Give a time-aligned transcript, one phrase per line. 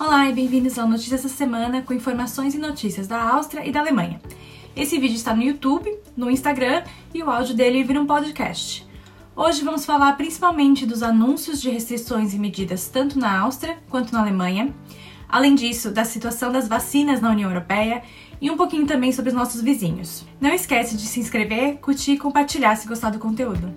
[0.00, 3.80] Olá e bem-vindos ao Notícias da Semana com informações e notícias da Áustria e da
[3.80, 4.20] Alemanha.
[4.76, 8.86] Esse vídeo está no YouTube, no Instagram e o áudio dele vira um podcast.
[9.34, 14.20] Hoje vamos falar principalmente dos anúncios de restrições e medidas tanto na Áustria quanto na
[14.20, 14.72] Alemanha,
[15.28, 18.00] além disso, da situação das vacinas na União Europeia
[18.40, 20.24] e um pouquinho também sobre os nossos vizinhos.
[20.40, 23.74] Não esquece de se inscrever, curtir e compartilhar se gostar do conteúdo.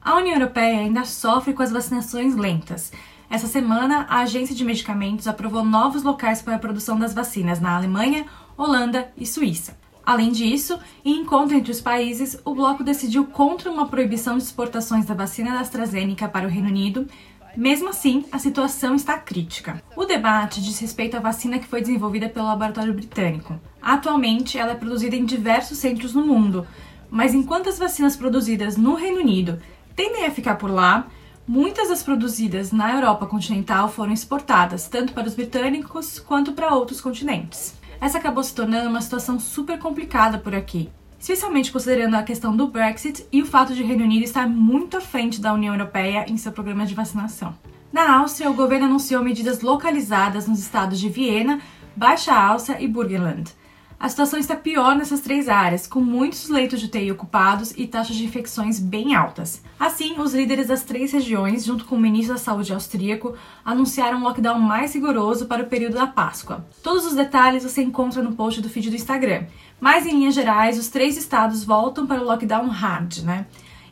[0.00, 2.92] A União Europeia ainda sofre com as vacinações lentas.
[3.30, 7.76] Essa semana, a Agência de Medicamentos aprovou novos locais para a produção das vacinas na
[7.76, 8.26] Alemanha,
[8.56, 9.76] Holanda e Suíça.
[10.04, 15.06] Além disso, em encontro entre os países, o bloco decidiu contra uma proibição de exportações
[15.06, 17.08] da vacina da AstraZeneca para o Reino Unido.
[17.56, 19.82] Mesmo assim, a situação está crítica.
[19.96, 23.58] O debate diz respeito à vacina que foi desenvolvida pelo laboratório britânico.
[23.80, 26.66] Atualmente, ela é produzida em diversos centros no mundo,
[27.08, 29.58] mas enquanto as vacinas produzidas no Reino Unido
[29.96, 31.06] tendem a ficar por lá,
[31.46, 37.00] muitas das produzidas na Europa continental foram exportadas tanto para os britânicos quanto para outros
[37.00, 37.74] continentes.
[38.00, 42.66] Essa acabou se tornando uma situação super complicada por aqui, especialmente considerando a questão do
[42.66, 46.24] Brexit e o fato de o Reino Unido estar muito à frente da União Europeia
[46.28, 47.54] em seu programa de vacinação.
[47.92, 51.60] Na Áustria, o governo anunciou medidas localizadas nos estados de Viena,
[51.96, 53.54] Baixa Áustria e Burgenland
[53.98, 58.16] a situação está pior nessas três áreas, com muitos leitos de UTI ocupados e taxas
[58.16, 59.62] de infecções bem altas.
[59.78, 63.34] Assim, os líderes das três regiões, junto com o ministro da Saúde austríaco,
[63.64, 66.66] anunciaram um lockdown mais rigoroso para o período da Páscoa.
[66.82, 69.44] Todos os detalhes você encontra no post do feed do Instagram.
[69.80, 73.46] Mas, em linhas gerais, os três estados voltam para o lockdown hard, né?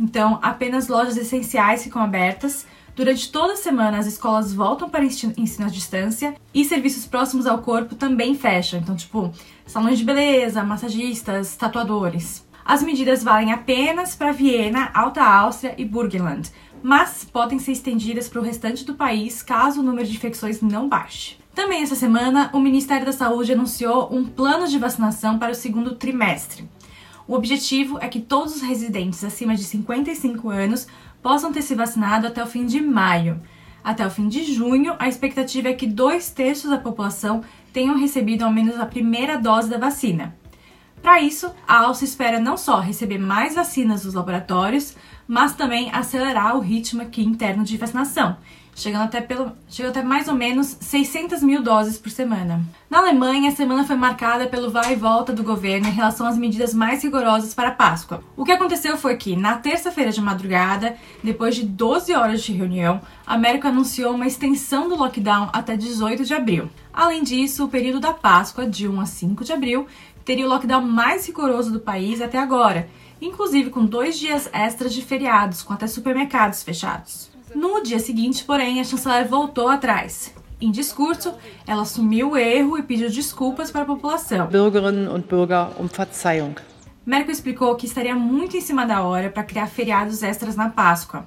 [0.00, 2.66] Então, apenas lojas essenciais ficam abertas,
[2.98, 5.32] Durante toda a semana, as escolas voltam para ensino
[5.64, 8.80] à distância e serviços próximos ao corpo também fecham.
[8.80, 9.32] Então, tipo,
[9.64, 12.44] salões de beleza, massagistas, tatuadores.
[12.64, 16.50] As medidas valem apenas para Viena, Alta Áustria e Burgenland,
[16.82, 20.88] mas podem ser estendidas para o restante do país caso o número de infecções não
[20.88, 21.36] baixe.
[21.54, 25.94] Também essa semana, o Ministério da Saúde anunciou um plano de vacinação para o segundo
[25.94, 26.68] trimestre.
[27.28, 30.86] O objetivo é que todos os residentes acima de 55 anos
[31.22, 33.40] possam ter se vacinado até o fim de maio.
[33.82, 37.42] Até o fim de junho, a expectativa é que dois terços da população
[37.72, 40.36] tenham recebido ao menos a primeira dose da vacina.
[41.02, 44.96] Para isso, a Alça espera não só receber mais vacinas dos laboratórios,
[45.26, 48.36] mas também acelerar o ritmo aqui interno de vacinação,
[48.78, 52.64] chegando até, pelo, chegando até mais ou menos 600 mil doses por semana.
[52.88, 56.38] Na Alemanha, a semana foi marcada pelo vai e volta do governo em relação às
[56.38, 58.22] medidas mais rigorosas para a Páscoa.
[58.36, 63.00] O que aconteceu foi que, na terça-feira de madrugada, depois de 12 horas de reunião,
[63.26, 66.70] a América anunciou uma extensão do lockdown até 18 de abril.
[66.92, 69.88] Além disso, o período da Páscoa, de 1 a 5 de abril,
[70.24, 72.88] teria o lockdown mais rigoroso do país até agora,
[73.20, 77.37] inclusive com dois dias extras de feriados, com até supermercados fechados.
[77.54, 80.34] No dia seguinte, porém, a chanceler voltou atrás.
[80.60, 81.34] Em discurso,
[81.66, 84.46] ela assumiu o erro e pediu desculpas para a população.
[84.48, 86.56] Bürgerinnen und Bürger um Verzeihung.
[87.06, 91.26] Merkel explicou que estaria muito em cima da hora para criar feriados extras na Páscoa.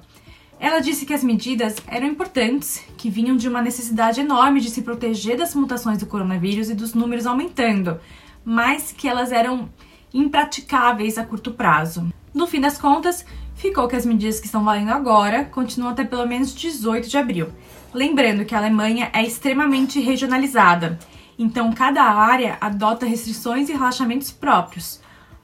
[0.60, 4.82] Ela disse que as medidas eram importantes, que vinham de uma necessidade enorme de se
[4.82, 7.98] proteger das mutações do coronavírus e dos números aumentando,
[8.44, 9.68] mas que elas eram
[10.12, 12.12] impraticáveis a curto prazo.
[12.34, 13.24] No fim das contas,
[13.54, 17.48] ficou que as medidas que estão valendo agora continuam até pelo menos 18 de abril.
[17.92, 20.98] Lembrando que a Alemanha é extremamente regionalizada,
[21.38, 25.00] então cada área adota restrições e relaxamentos próprios.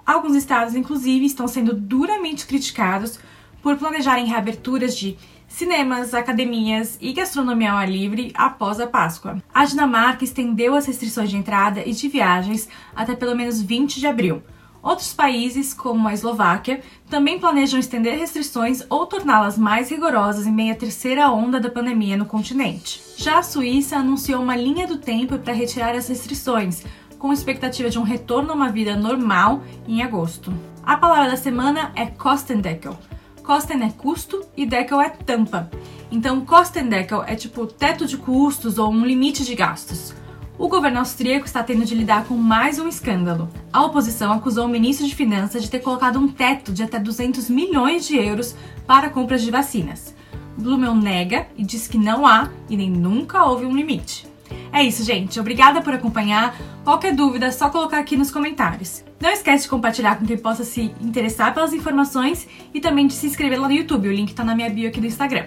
[0.06, 3.19] Alguns estados, inclusive, estão sendo duramente criticados
[3.62, 9.43] por planejarem reaberturas de cinemas, academias e gastronomia ao ar livre após a Páscoa.
[9.53, 14.06] A Dinamarca estendeu as restrições de entrada e de viagens até pelo menos 20 de
[14.06, 14.43] abril.
[14.88, 20.72] Outros países, como a Eslováquia, também planejam estender restrições ou torná-las mais rigorosas em meio
[20.72, 23.03] à terceira onda da pandemia no continente.
[23.19, 26.84] Já a Suíça anunciou uma linha do tempo para retirar as restrições,
[27.19, 30.54] com expectativa de um retorno a uma vida normal em agosto.
[30.82, 32.99] A palavra da semana é Kostendeckel.
[33.44, 35.70] Kosten é custo e Deckel é tampa.
[36.10, 40.14] Então, Kostendeckel é tipo teto de custos ou um limite de gastos
[40.58, 43.49] o governo austríaco está tendo de lidar com mais um escândalo.
[43.72, 47.49] A oposição acusou o ministro de Finanças de ter colocado um teto de até 200
[47.49, 48.56] milhões de euros
[48.87, 50.14] para compras de vacinas.
[50.56, 54.26] Blumel nega e diz que não há e nem nunca houve um limite.
[54.72, 55.38] É isso, gente.
[55.38, 56.56] Obrigada por acompanhar.
[56.82, 59.04] Qualquer dúvida é só colocar aqui nos comentários.
[59.20, 63.26] Não esquece de compartilhar com quem possa se interessar pelas informações e também de se
[63.26, 64.08] inscrever lá no YouTube.
[64.08, 65.46] O link está na minha bio aqui do Instagram.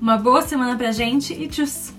[0.00, 1.94] Uma boa semana pra gente e tchau!